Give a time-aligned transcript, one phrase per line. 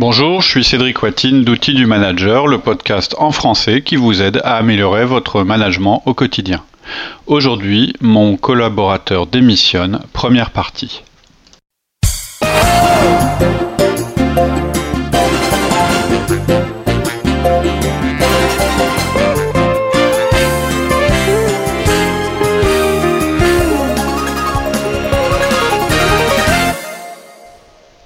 [0.00, 4.40] Bonjour, je suis Cédric Watine d'Outils du Manager, le podcast en français qui vous aide
[4.42, 6.64] à améliorer votre management au quotidien.
[7.28, 11.04] Aujourd'hui, mon collaborateur démissionne, première partie.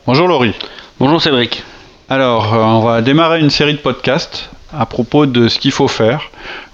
[0.05, 0.55] Bonjour Laurie.
[1.01, 1.65] Bonjour Cédric.
[2.11, 5.89] Alors, euh, on va démarrer une série de podcasts à propos de ce qu'il faut
[5.89, 6.31] faire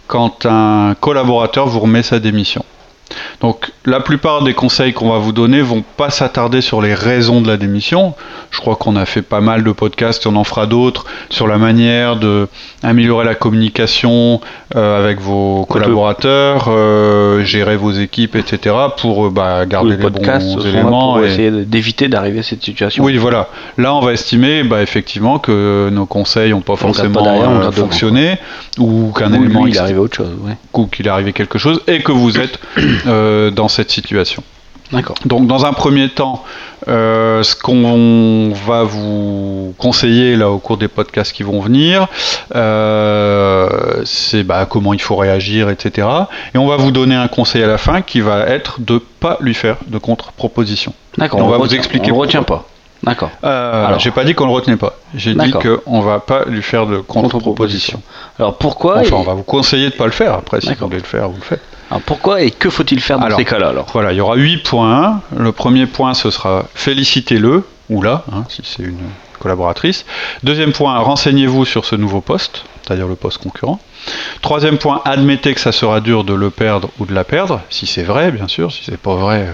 [0.07, 2.65] quand un collaborateur vous remet sa démission.
[3.87, 7.49] La plupart des conseils qu'on va vous donner vont pas s'attarder sur les raisons de
[7.49, 8.15] la démission.
[8.51, 11.59] Je crois qu'on a fait pas mal de podcasts, on en fera d'autres sur la
[11.59, 12.49] manière de
[12.83, 14.41] améliorer la communication
[14.75, 18.75] euh, avec vos collaborateurs, euh, gérer vos équipes, etc.
[18.97, 21.15] pour euh, bah, garder les podcasts bons éléments.
[21.17, 23.05] pour et- essayer d'éviter d'arriver à cette situation.
[23.05, 23.49] oui, voilà.
[23.77, 27.51] Là, on va estimer bah, effectivement que nos conseils n'ont pas On forcément pas derrière,
[27.51, 28.39] euh, fonctionné
[28.79, 30.31] ou qu'un élément lui, il est arrivé autre chose.
[30.41, 30.57] Ouais.
[30.73, 32.59] ou qu'il est arrivé quelque chose et que vous êtes
[33.07, 34.43] euh, dans cette situation.
[34.93, 35.17] D'accord.
[35.25, 36.45] Donc, dans un premier temps,
[36.89, 42.07] euh, ce qu'on va vous conseiller là au cours des podcasts qui vont venir,
[42.55, 46.07] euh, c'est bah, comment il faut réagir, etc.
[46.55, 49.39] Et on va vous donner un conseil à la fin qui va être de pas
[49.41, 50.93] lui faire de contre-proposition.
[51.19, 51.41] D'accord.
[51.41, 52.65] On va le vous retient- expliquer On le retient pas.
[53.03, 53.31] D'accord.
[53.43, 53.99] Euh, Alors.
[54.01, 54.95] J'ai pas dit qu'on le retenait pas.
[55.15, 58.01] J'ai dit qu'on va pas lui faire de contre-proposition.
[58.39, 60.35] Alors pourquoi Enfin, on va vous conseiller de pas le faire.
[60.35, 61.63] Après, si vous voulez le faire, vous le faites.
[61.91, 63.39] Alors, pourquoi et que faut-il faire dans Alors.
[63.39, 65.21] ces cas-là alors Voilà, il y aura 8 points.
[65.37, 68.99] Le premier point, ce sera félicitez-le, ou là, hein, si c'est une
[69.39, 70.05] collaboratrice.
[70.43, 73.81] Deuxième point, renseignez-vous sur ce nouveau poste, c'est-à-dire le poste concurrent.
[74.41, 77.87] Troisième point, admettez que ça sera dur de le perdre ou de la perdre, si
[77.87, 78.73] c'est vrai, bien sûr.
[78.73, 79.53] Si c'est pas vrai, euh,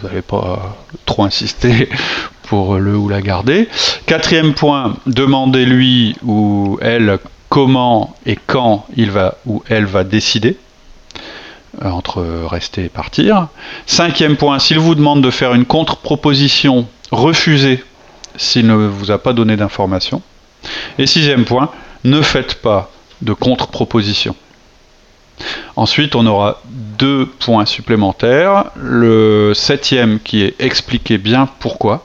[0.00, 1.88] vous n'allez pas trop insister
[2.42, 3.68] pour le ou la garder.
[4.06, 10.56] Quatrième point, demandez-lui ou elle comment et quand il va ou elle va décider
[11.82, 13.48] entre rester et partir.
[13.86, 17.84] Cinquième point, s'il vous demande de faire une contre-proposition, refusez
[18.36, 20.22] s'il ne vous a pas donné d'informations.
[20.98, 21.70] Et sixième point,
[22.04, 22.90] ne faites pas
[23.22, 24.34] de contre-proposition.
[25.76, 28.66] Ensuite, on aura deux points supplémentaires.
[28.76, 32.04] Le septième qui est expliquer bien pourquoi.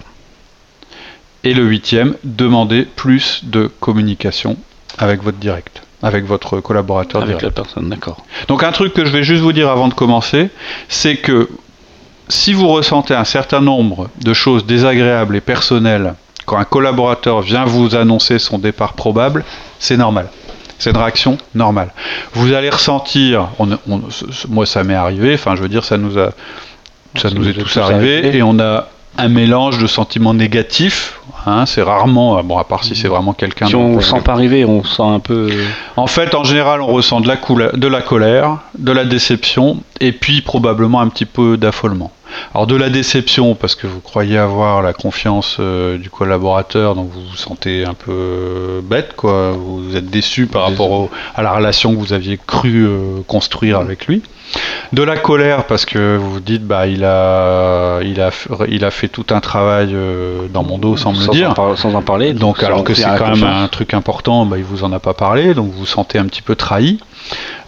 [1.44, 4.58] Et le huitième, demander plus de communication
[4.98, 7.58] avec votre direct, avec votre collaborateur Avec direct.
[7.58, 8.24] la personne, d'accord.
[8.48, 10.50] Donc un truc que je vais juste vous dire avant de commencer,
[10.88, 11.50] c'est que
[12.28, 16.14] si vous ressentez un certain nombre de choses désagréables et personnelles
[16.46, 19.44] quand un collaborateur vient vous annoncer son départ probable,
[19.80, 20.28] c'est normal.
[20.78, 21.92] C'est une réaction normale.
[22.34, 24.02] Vous allez ressentir, on- on-
[24.50, 26.32] moi ça m'est arrivé, enfin je veux dire ça nous a,
[27.16, 31.20] ça nous est tous arrivé, et on a un mélange de sentiments négatifs.
[31.46, 33.68] hein, c'est rarement, bon à part si c'est vraiment quelqu'un.
[33.68, 35.50] Si on le sent pas arriver, on sent un peu.
[35.96, 37.38] en fait, en général, on ressent de la,
[37.72, 42.12] de la colère, de la déception, et puis probablement un petit peu d'affolement.
[42.54, 47.10] Alors de la déception, parce que vous croyez avoir la confiance euh, du collaborateur, donc
[47.12, 49.52] vous vous sentez un peu euh, bête, quoi.
[49.52, 53.80] Vous êtes déçu par rapport au- à la relation que vous aviez cru euh, construire
[53.80, 54.22] avec lui.
[54.94, 58.86] De la colère, parce que vous vous dites, bah, il a, il a, f- il
[58.86, 61.50] a fait tout un travail euh, dans mon dos sans me le dire.
[61.52, 62.34] En par- sans en parler.
[62.34, 65.14] Donc alors que c'est quand même un truc important, bah, il vous en a pas
[65.16, 67.00] parlé, donc vous vous sentez un petit peu trahi.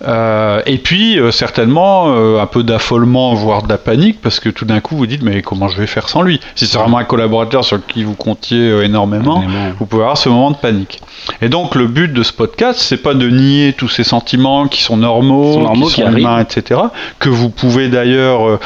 [0.08, 4.50] Euh, et puis euh, certainement euh, un peu d'affolement, voire de la panique, parce que
[4.50, 6.40] tout d'un coup vous dites mais comment je vais faire sans lui?
[6.56, 9.74] Si c'est vraiment un collaborateur sur qui vous comptiez énormément, Énormément.
[9.80, 11.02] vous pouvez avoir ce moment de panique.
[11.42, 14.82] Et donc le but de ce podcast, c'est pas de nier tous ces sentiments qui
[14.82, 16.20] sont normaux, sont normaux, qui qui sont arrivent.
[16.20, 16.82] humains, etc.,
[17.20, 18.60] que vous pouvez d'ailleurs euh,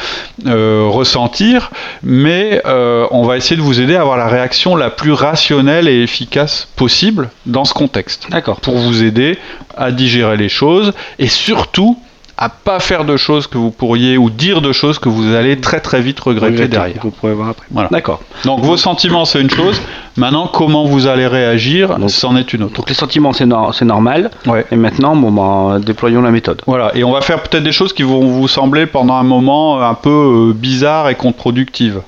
[0.46, 1.70] euh, ressentir,
[2.02, 5.88] mais euh, on va essayer de vous aider à avoir la réaction la plus rationnelle
[5.88, 8.60] et efficace possible dans ce contexte, D'accord.
[8.60, 9.38] pour vous aider
[9.76, 11.98] à digérer les choses et surtout
[12.36, 15.60] à pas faire de choses que vous pourriez ou dire de choses que vous allez
[15.60, 17.02] très très vite regretter Regretter, derrière.
[17.02, 17.66] Vous pourrez voir après.
[17.70, 17.88] Voilà.
[17.90, 18.20] D'accord.
[18.44, 19.80] Donc vos sentiments c'est une chose,
[20.16, 22.74] maintenant comment vous allez réagir, c'en est une autre.
[22.74, 24.30] Donc les sentiments, c'est c'est normal.
[24.46, 24.64] Ouais.
[24.70, 26.62] Et maintenant, bon, ben, déployons la méthode.
[26.66, 29.82] Voilà, et on va faire peut-être des choses qui vont vous sembler pendant un moment
[29.82, 32.00] un peu euh, bizarres et contre-productives.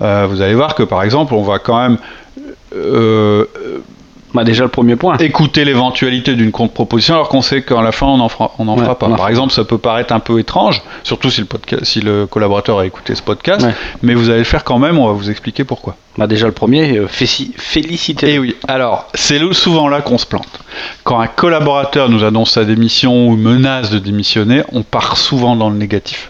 [0.00, 1.98] Euh, vous allez voir que par exemple, on va quand même
[2.74, 3.44] euh,
[4.34, 5.16] Bah, déjà, le premier point.
[5.18, 8.76] écouter l'éventualité d'une contre-proposition alors qu'on sait qu'à la fin on n'en fera, on en
[8.76, 9.06] Ouais, fera pas.
[9.06, 11.84] on en Par fera exemple, ça peut paraître un peu étrange, surtout si le, podcast,
[11.84, 13.74] si le collaborateur a écouté ce podcast, Ouais.
[14.02, 15.96] mais vous allez le faire quand même, on va vous expliquer pourquoi.
[16.18, 18.28] Bah, déjà, le premier, euh, féliciter.
[18.30, 20.48] Et Eh oui, alors c'est souvent là qu'on se plante.
[21.04, 25.70] Quand un collaborateur nous annonce sa démission ou menace de démissionner, on part souvent dans
[25.70, 26.28] le négatif.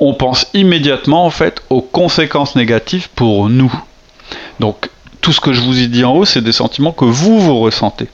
[0.00, 3.72] On pense immédiatement en fait aux conséquences négatives pour nous.
[4.60, 4.90] Donc
[5.24, 7.58] tout ce que je vous ai dit en haut, c'est des sentiments que vous, vous
[7.58, 8.08] ressentez.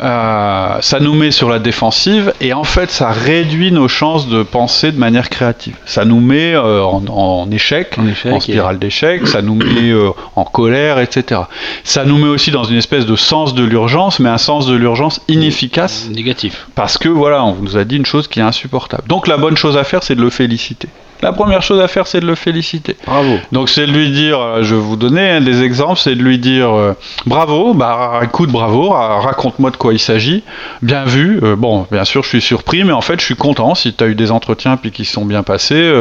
[0.00, 4.42] Euh, ça nous met sur la défensive et en fait ça réduit nos chances de
[4.44, 5.74] penser de manière créative.
[5.84, 11.00] Ça nous met euh, en, échec, en, spirale d'échec, ça nous met euh, en colère,
[11.00, 11.42] etc.
[11.82, 14.76] Ça nous met aussi dans une espèce de sens de l'urgence, mais un sens de
[14.76, 16.08] l'urgence inefficace.
[16.08, 16.68] Négatif.
[16.76, 19.08] Parce que voilà, on nous a dit une chose qui est insupportable.
[19.08, 20.88] Donc la bonne chose à faire, c'est de le féliciter
[21.22, 22.96] la première chose à faire, c'est de le féliciter.
[23.06, 23.38] Bravo.
[23.52, 26.38] Donc c'est de lui dire, euh, je vais vous donner des exemples, c'est de lui
[26.38, 26.94] dire euh,
[27.26, 30.42] bravo, bah écoute, bravo, raconte-moi de quoi il s'agit,
[30.82, 31.38] bien vu.
[31.42, 34.02] Euh, bon, bien sûr, je suis surpris, mais en fait, je suis content si tu
[34.02, 35.92] as eu des entretiens puis qui sont bien passés.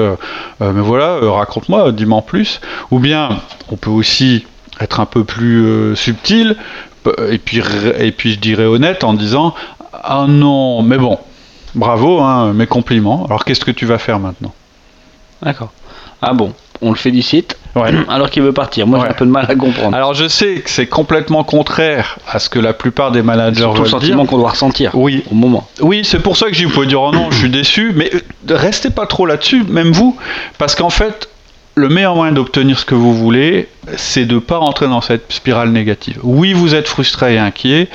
[0.60, 2.60] mais voilà, raconte-moi, dis-moi en plus.
[2.90, 3.30] Ou bien,
[3.72, 4.46] on peut aussi
[4.80, 6.56] être un peu plus subtil
[7.30, 7.62] et puis
[8.00, 9.54] et puis je dirais honnête en disant
[9.94, 11.20] ah non, mais bon,
[11.76, 13.26] bravo, hein, mes compliments.
[13.26, 14.54] Alors qu'est-ce que tu vas faire maintenant?
[15.42, 15.72] D'accord.
[16.22, 17.58] Ah bon, on le félicite.
[18.10, 18.86] Alors qu'il veut partir.
[18.86, 19.96] Moi, j'ai un peu de mal à comprendre.
[19.96, 23.84] Alors, je sais que c'est complètement contraire à ce que la plupart des managers veulent
[23.84, 24.92] le sentiment qu'on doit ressentir.
[24.94, 25.24] Oui.
[25.32, 25.68] Au moment.
[25.80, 28.12] Oui, c'est pour ça que j'ai vous pouvez dire oh non, je suis déçu, mais
[28.14, 28.20] euh,
[28.56, 30.18] restez pas trop là-dessus, même vous,
[30.58, 31.30] parce qu'en fait,
[31.76, 35.32] le meilleur moyen d'obtenir ce que vous voulez, c'est de ne pas rentrer dans cette
[35.32, 36.20] spirale négative.
[36.24, 37.88] Oui, vous êtes frustré et inquiet,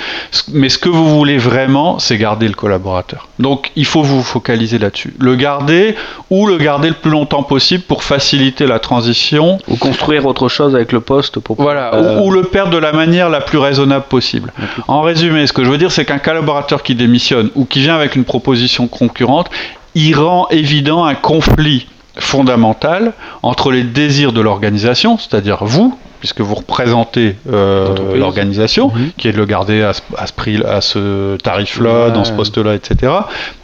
[0.52, 3.28] mais ce que vous voulez vraiment, c'est garder le collaborateur.
[3.38, 5.14] Donc, il faut vous focaliser là-dessus.
[5.18, 5.94] Le garder
[6.30, 9.58] ou le garder le plus longtemps possible pour faciliter la transition.
[9.68, 11.56] Ou construire autre chose avec le poste pour.
[11.56, 14.52] Voilà, euh, ou, le perdre de la manière la plus raisonnable possible.
[14.88, 17.94] En résumé, ce que je veux dire, c'est qu'un collaborateur qui démissionne ou qui vient
[17.94, 19.50] avec une proposition concurrente,
[19.94, 21.86] il rend évident un conflit
[22.18, 29.10] fondamentale entre les désirs de l'organisation, c'est-à-dire vous, puisque vous représentez euh, l'organisation, mhm.
[29.16, 33.12] qui est de le garder à ce, prix, à ce tarif-là, dans ce poste-là, etc.,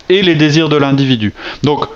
[0.08, 1.32] et les désirs de l'individu.
[1.62, 1.86] Donc,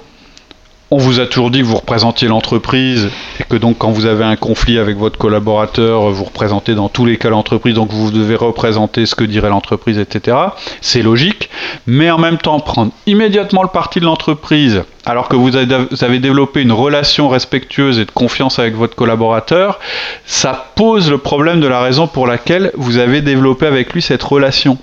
[0.90, 3.10] on vous a toujours dit que vous représentiez l'entreprise
[3.40, 7.04] et que donc quand vous avez un conflit avec votre collaborateur, vous représentez dans tous
[7.04, 10.36] les cas l'entreprise, donc vous devez représenter ce que dirait l'entreprise, etc.
[10.80, 11.50] C'est logique,
[11.86, 16.62] mais en même temps prendre immédiatement le parti de l'entreprise alors que vous avez développé
[16.62, 19.78] une relation respectueuse et de confiance avec votre collaborateur,
[20.24, 24.22] ça pose le problème de la raison pour laquelle vous avez développé avec lui cette
[24.24, 24.78] relation.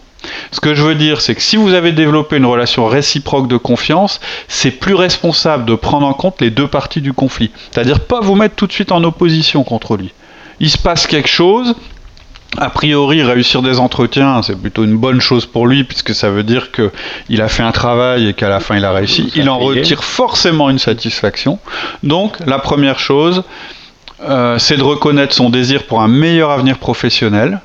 [0.52, 3.58] Ce que je veux dire, c'est que si vous avez développé une relation réciproque de
[3.58, 7.52] confiance, c'est plus responsable de prendre en compte les deux parties du conflit.
[7.72, 10.12] C'est-à-dire pas vous mettre tout de suite en opposition contre lui.
[10.60, 11.76] Il se passe quelque chose,
[12.58, 16.44] a priori, réussir des entretiens, c'est plutôt une bonne chose pour lui, puisque ça veut
[16.44, 19.32] dire qu'il a fait un travail et qu'à la fin il a réussi.
[19.36, 21.60] Il en retire forcément une satisfaction.
[22.04, 23.44] Donc, la première chose,
[24.22, 27.60] euh, c'est de reconnaître son désir pour un meilleur avenir professionnel,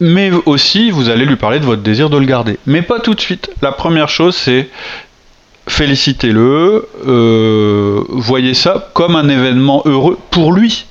[0.00, 2.58] mais aussi vous allez lui parler de votre désir de le garder.
[2.66, 3.50] Mais pas tout de suite.
[3.62, 4.68] La première chose, c'est
[5.68, 10.86] félicitez-le, euh, voyez ça comme un événement heureux pour lui.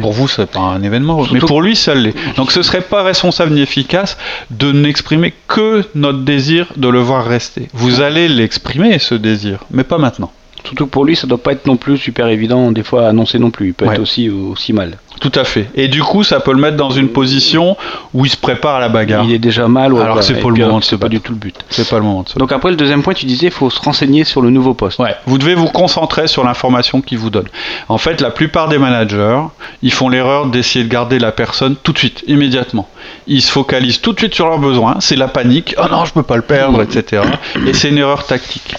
[0.00, 2.14] Pour vous, c'est pas un événement, heureux, mais pour lui, ça l'est.
[2.36, 4.18] Donc, ce serait pas responsable ni efficace
[4.50, 7.68] de n'exprimer que notre désir de le voir rester.
[7.72, 10.30] Vous allez l'exprimer, ce désir, mais pas maintenant.
[10.64, 13.08] Surtout que pour lui, ça doit pas être non plus super évident des fois à
[13.10, 13.68] annoncer non plus.
[13.68, 14.98] Il peut être aussi, aussi mal.
[15.20, 15.68] Tout à fait.
[15.74, 17.76] Et du coup, ça peut le mettre dans une position
[18.14, 19.24] où il se prépare à la bagarre.
[19.24, 19.96] Il est déjà mal.
[19.96, 20.80] Alors que c'est pas le moment.
[20.80, 21.56] C'est pas du tout le but.
[21.70, 22.24] C'est pas le moment.
[22.36, 24.98] Donc après le deuxième point, tu disais, il faut se renseigner sur le nouveau poste.
[24.98, 25.14] Ouais.
[25.26, 27.48] Vous devez vous concentrer sur l'information qu'il vous donne.
[27.88, 29.40] En fait, la plupart des managers,
[29.82, 32.88] ils font l'erreur d'essayer de garder la personne tout de suite, immédiatement.
[33.26, 34.96] Ils se focalisent tout de suite sur leurs besoins.
[35.00, 35.74] C'est la panique.
[35.78, 37.22] Oh non, je peux pas le perdre, etc.
[37.66, 38.74] Et c'est une erreur tactique.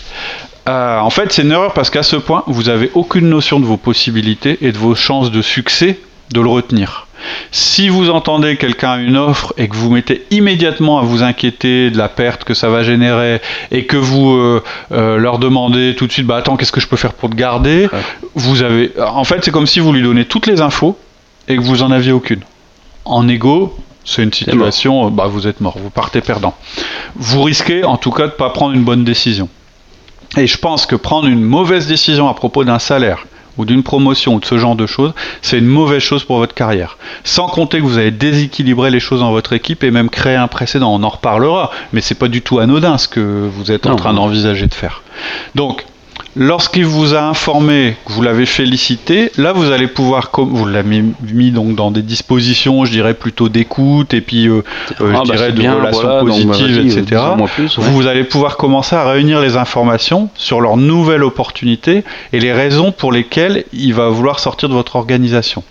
[0.69, 3.65] Euh, en fait, c'est une erreur parce qu'à ce point, vous n'avez aucune notion de
[3.65, 5.99] vos possibilités et de vos chances de succès
[6.31, 7.07] de le retenir.
[7.51, 11.89] Si vous entendez quelqu'un a une offre et que vous mettez immédiatement à vous inquiéter
[11.89, 16.05] de la perte que ça va générer et que vous euh, euh, leur demandez tout
[16.05, 17.89] de suite bah attends qu'est-ce que je peux faire pour te garder
[18.35, 20.97] vous avez en fait c'est comme si vous lui donnez toutes les infos
[21.49, 22.41] et que vous en aviez aucune.
[23.03, 26.53] En égo c'est une situation bah vous êtes mort vous partez perdant.
[27.15, 29.49] Vous risquez en tout cas de ne pas prendre une bonne décision
[30.37, 33.25] et je pense que prendre une mauvaise décision à propos d'un salaire
[33.57, 36.53] ou d'une promotion ou de ce genre de choses, c'est une mauvaise chose pour votre
[36.53, 36.97] carrière.
[37.25, 40.47] Sans compter que vous allez déséquilibrer les choses dans votre équipe et même créer un
[40.47, 40.93] précédent.
[40.93, 44.13] On en reparlera, mais c'est pas du tout anodin ce que vous êtes en train
[44.13, 45.03] d'envisager de faire.
[45.55, 45.85] Donc,
[46.35, 51.51] Lorsqu'il vous a informé que vous l'avez félicité, là vous allez pouvoir, vous l'avez mis
[51.51, 54.63] donc dans des dispositions, je dirais plutôt d'écoute et puis euh,
[55.01, 57.21] euh, je ah, bah, dirais de relations positives, etc.
[57.77, 62.91] Vous allez pouvoir commencer à réunir les informations sur leur nouvelle opportunité et les raisons
[62.91, 65.63] pour lesquelles il va vouloir sortir de votre organisation.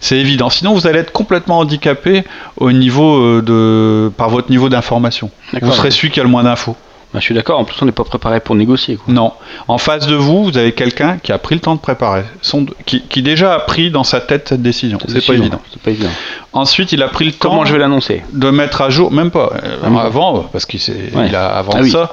[0.00, 0.50] C'est évident.
[0.50, 2.24] Sinon, vous allez être complètement handicapé
[2.58, 5.30] au niveau euh, de, par votre niveau d'information.
[5.60, 6.76] Vous serez celui qui a le moins d'infos.
[7.12, 8.98] Bah, je suis d'accord, en plus on n'est pas préparé pour négocier.
[9.06, 9.32] Non.
[9.68, 12.64] En face de vous, vous avez quelqu'un qui a pris le temps de préparer, son,
[12.86, 14.98] qui, qui, déjà a pris dans sa tête cette décision.
[15.08, 15.60] C'est pas évident.
[15.84, 16.08] pas évident.
[16.54, 17.50] Ensuite, il a pris le temps.
[17.50, 19.52] Comment je vais l'annoncer De mettre à jour, même pas.
[19.62, 22.12] Euh, avant, parce qu'il il a avant ah ça,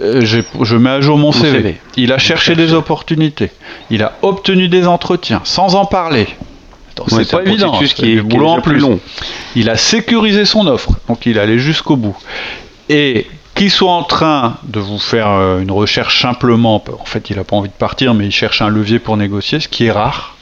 [0.00, 1.78] euh, je mets à jour mon, CV.
[1.96, 3.50] Il a cherché des opportunités.
[3.90, 6.26] Il a obtenu des entretiens sans en parler.
[7.06, 7.72] C'est pas évident.
[7.78, 8.98] Qui est, boulot en plus long.
[9.54, 12.16] Il a sécurisé son offre, donc il allait jusqu'au bout.
[12.88, 13.26] Et
[13.58, 17.44] qu'il soit en train de vous faire euh, une recherche simplement, en fait il n'a
[17.44, 20.36] pas envie de partir, mais il cherche un levier pour négocier, ce qui est rare.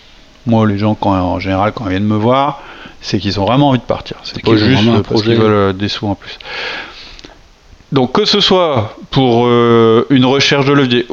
[0.44, 2.60] Moi, les gens, quand, en général, quand ils viennent me voir,
[3.00, 4.16] c'est qu'ils ont vraiment envie de partir.
[4.22, 6.38] C'est pas juste parce qu'ils veulent euh, des sous en plus.
[7.92, 11.06] Donc que ce soit pour euh, une recherche de levier,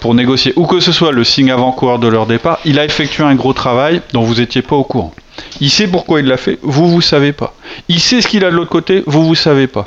[0.00, 3.24] pour négocier, ou que ce soit le signe avant-coureur de leur départ, il a effectué
[3.24, 5.12] un gros travail dont vous n'étiez pas au courant.
[5.60, 7.54] Il sait pourquoi il l'a fait, vous vous savez pas.
[7.88, 9.86] Il sait ce qu'il a de l'autre côté, vous vous savez pas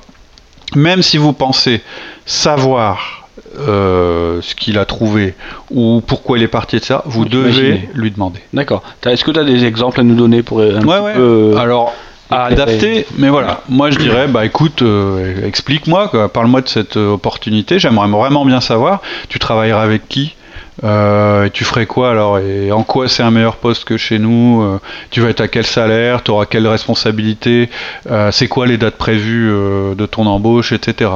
[0.75, 1.82] même si vous pensez
[2.25, 3.27] savoir
[3.58, 5.34] euh, ce qu'il a trouvé
[5.72, 8.39] ou pourquoi il est parti de ça, vous devez lui demander.
[8.53, 8.84] D'accord.
[9.05, 11.13] Est-ce que tu as des exemples à nous donner pour un ouais, ouais.
[11.13, 11.55] Peu...
[11.58, 11.94] Alors,
[12.29, 13.62] à adapter, mais voilà.
[13.70, 17.77] Moi, je dirais, bah écoute, euh, explique-moi, parle-moi de cette opportunité.
[17.79, 19.01] J'aimerais vraiment bien savoir.
[19.29, 20.36] Tu travailleras avec qui?
[20.85, 22.37] Euh, tu ferais quoi alors?
[22.39, 24.61] Et en quoi c'est un meilleur poste que chez nous?
[24.61, 26.21] Euh, Tu vas être à quel salaire?
[26.23, 27.69] Tu auras quelle responsabilité?
[28.11, 31.09] Euh, C'est quoi les dates prévues de ton embauche, etc.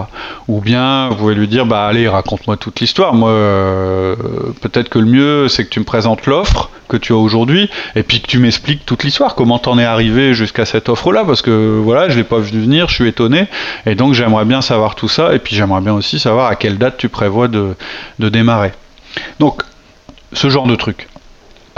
[0.47, 3.13] Ou bien vous pouvez lui dire bah allez raconte-moi toute l'histoire.
[3.13, 3.31] Moi
[4.61, 8.01] peut-être que le mieux c'est que tu me présentes l'offre que tu as aujourd'hui et
[8.01, 9.35] puis que tu m'expliques toute l'histoire.
[9.35, 11.23] Comment t'en es arrivé jusqu'à cette offre-là?
[11.25, 13.47] Parce que voilà je l'ai pas vu venir, je suis étonné
[13.85, 16.79] et donc j'aimerais bien savoir tout ça et puis j'aimerais bien aussi savoir à quelle
[16.79, 17.75] date tu prévois de
[18.17, 18.71] démarrer.
[19.39, 19.63] Donc,
[20.33, 21.07] ce genre de truc.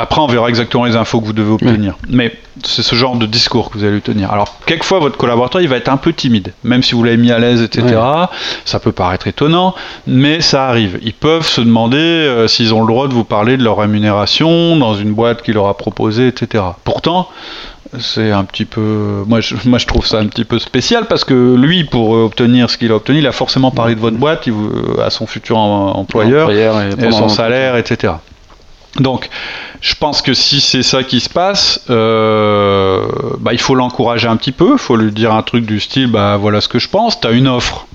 [0.02, 1.96] Après, on verra exactement les infos que vous devez obtenir.
[2.10, 4.32] Mais c'est ce genre de discours que vous allez tenir.
[4.32, 6.54] Alors, quelquefois, votre collaborateur, il va être un peu timide.
[6.64, 8.00] Même si vous l'avez mis à l'aise, etc.
[8.66, 9.76] Ça peut paraître étonnant,
[10.08, 10.98] mais ça arrive.
[11.04, 14.76] Ils peuvent se demander euh, s'ils ont le droit de vous parler de leur rémunération
[14.76, 16.64] dans une boîte qui leur a proposé, etc.
[16.84, 17.30] Pourtant,
[18.00, 21.24] c'est un petit peu moi je, moi je trouve ça un petit peu spécial parce
[21.24, 24.48] que lui pour obtenir ce qu'il a obtenu il a forcément parlé de votre boîte
[25.04, 28.14] à son futur employeur, et, son salaire etc
[29.00, 29.30] donc
[29.80, 33.06] je pense que si c'est ça qui se passe euh,
[33.40, 36.08] bah, il faut l'encourager un petit peu il faut lui dire un truc du style
[36.08, 37.20] bah voilà ce que je pense.
[37.20, 37.88] Tu as une offre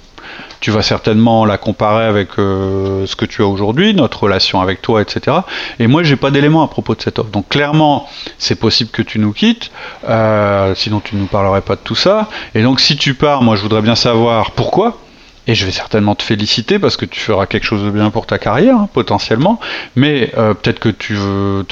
[0.60, 4.82] tu vas certainement la comparer avec euh, ce que tu as aujourd'hui, notre relation avec
[4.82, 5.38] toi, etc.
[5.78, 7.30] Et moi, j'ai pas d'éléments à propos de cette offre.
[7.30, 8.08] Donc clairement,
[8.38, 9.70] c'est possible que tu nous quittes,
[10.08, 12.28] euh, sinon tu ne nous parlerais pas de tout ça.
[12.54, 14.98] Et donc si tu pars, moi, je voudrais bien savoir pourquoi.
[15.48, 18.26] Et je vais certainement te féliciter parce que tu feras quelque chose de bien pour
[18.26, 19.60] ta carrière, hein, potentiellement.
[19.94, 21.16] Mais euh, peut-être que tu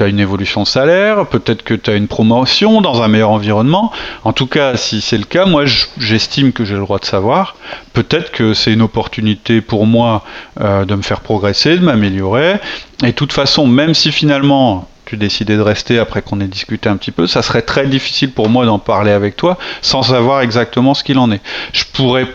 [0.02, 3.90] as une évolution de salaire, peut-être que tu as une promotion dans un meilleur environnement.
[4.22, 5.64] En tout cas, si c'est le cas, moi
[5.98, 7.56] j'estime que j'ai le droit de savoir.
[7.92, 10.24] Peut-être que c'est une opportunité pour moi
[10.60, 12.56] euh, de me faire progresser, de m'améliorer.
[13.02, 16.88] Et de toute façon, même si finalement tu décidais de rester après qu'on ait discuté
[16.88, 20.40] un petit peu, ça serait très difficile pour moi d'en parler avec toi sans savoir
[20.40, 21.40] exactement ce qu'il en est.
[21.72, 22.26] Je pourrais,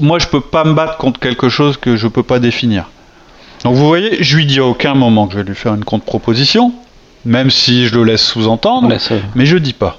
[0.00, 2.86] moi, je peux pas me battre contre quelque chose que je peux pas définir.
[3.64, 5.84] Donc vous voyez, je lui dis à aucun moment que je vais lui faire une
[5.84, 6.72] contre-proposition,
[7.24, 8.92] même si je le laisse sous-entendre,
[9.34, 9.98] mais je dis pas.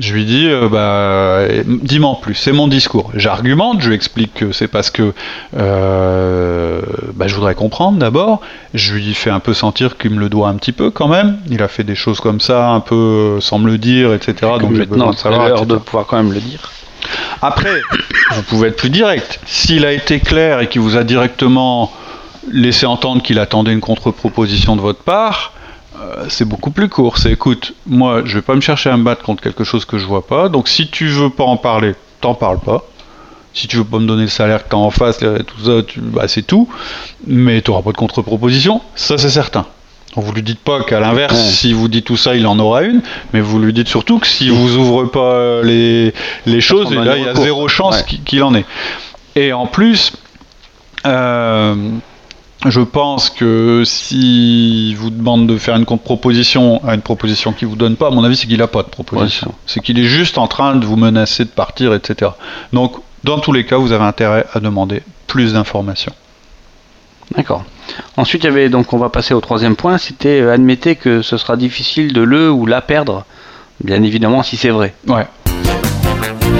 [0.00, 3.10] Je lui dis, euh, bah, dis-moi en plus, c'est mon discours.
[3.14, 5.12] J'argumente, je lui explique que c'est parce que
[5.56, 6.80] euh,
[7.14, 8.40] bah, je voudrais comprendre d'abord.
[8.72, 11.36] Je lui fais un peu sentir qu'il me le doit un petit peu quand même.
[11.50, 14.52] Il a fait des choses comme ça, un peu sans me le dire, etc.
[14.58, 15.48] donc j'ai besoin de savoir.
[15.48, 16.70] l'heure de pouvoir quand même le dire.
[17.42, 17.80] Après,
[18.34, 19.40] vous pouvez être plus direct.
[19.46, 21.92] S'il a été clair et qu'il vous a directement
[22.50, 25.52] laissé entendre qu'il attendait une contre-proposition de votre part,
[26.00, 27.18] euh, c'est beaucoup plus court.
[27.18, 29.98] C'est écoute, moi, je vais pas me chercher à me battre contre quelque chose que
[29.98, 30.48] je vois pas.
[30.48, 32.84] Donc, si tu veux pas en parler, t'en parles pas.
[33.52, 36.28] Si tu veux pas me donner le salaire que t'as en face, tout ça, bah,
[36.28, 36.68] c'est tout.
[37.26, 39.66] Mais tu n'auras pas de contre-proposition, ça c'est certain.
[40.14, 42.82] Donc vous lui dites pas qu'à l'inverse, si vous dites tout ça, il en aura
[42.82, 43.00] une,
[43.32, 46.12] mais vous lui dites surtout que si vous ouvrez pas les,
[46.60, 48.64] choses, et là il y a zéro chance qu'il en ait.
[49.36, 50.12] Et en plus,
[51.06, 51.74] euh,
[52.66, 57.76] je pense que si vous demande de faire une contre-proposition à une proposition qu'il vous
[57.76, 59.54] donne pas, à mon avis, c'est qu'il n'a pas de proposition.
[59.66, 62.32] c'est qu'il est juste en train de vous menacer de partir, etc.
[62.72, 66.12] Donc, dans tous les cas, vous avez intérêt à demander plus d'informations.
[67.36, 67.64] D'accord.
[68.16, 71.22] Ensuite, il y avait donc, on va passer au troisième point, c'était euh, admettez que
[71.22, 73.24] ce sera difficile de le ou la perdre,
[73.82, 74.94] bien évidemment si c'est vrai.
[75.06, 75.26] Ouais.